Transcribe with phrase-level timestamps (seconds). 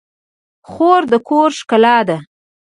[0.69, 2.17] خور د کور ښکلا ده.